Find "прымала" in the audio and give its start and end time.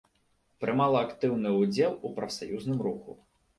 0.63-1.03